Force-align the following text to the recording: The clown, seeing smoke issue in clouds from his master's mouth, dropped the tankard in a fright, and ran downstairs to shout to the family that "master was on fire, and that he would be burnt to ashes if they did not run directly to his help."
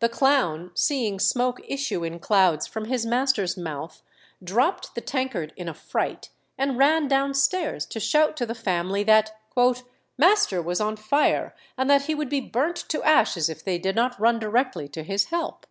The 0.00 0.08
clown, 0.08 0.72
seeing 0.74 1.20
smoke 1.20 1.60
issue 1.64 2.02
in 2.02 2.18
clouds 2.18 2.66
from 2.66 2.86
his 2.86 3.06
master's 3.06 3.56
mouth, 3.56 4.02
dropped 4.42 4.96
the 4.96 5.00
tankard 5.00 5.52
in 5.56 5.68
a 5.68 5.72
fright, 5.72 6.30
and 6.58 6.76
ran 6.76 7.06
downstairs 7.06 7.86
to 7.86 8.00
shout 8.00 8.36
to 8.38 8.44
the 8.44 8.56
family 8.56 9.04
that 9.04 9.40
"master 10.18 10.60
was 10.60 10.80
on 10.80 10.96
fire, 10.96 11.54
and 11.78 11.88
that 11.88 12.06
he 12.06 12.14
would 12.16 12.28
be 12.28 12.40
burnt 12.40 12.78
to 12.88 13.04
ashes 13.04 13.48
if 13.48 13.62
they 13.64 13.78
did 13.78 13.94
not 13.94 14.18
run 14.18 14.40
directly 14.40 14.88
to 14.88 15.04
his 15.04 15.26
help." 15.26 15.64